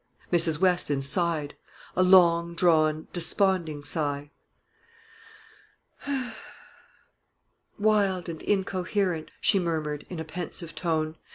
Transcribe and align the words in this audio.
Mrs. 0.33 0.57
Weston 0.59 1.03
sighed, 1.03 1.55
a 1.95 2.01
long 2.01 2.55
drawn, 2.55 3.07
desponding 3.13 3.83
sigh. 3.83 4.31
"Wild 7.77 8.27
and 8.27 8.41
incoherent!" 8.41 9.29
she 9.39 9.59
murmured, 9.59 10.07
in 10.09 10.19
a 10.19 10.25
pensive 10.25 10.73
tone. 10.73 11.17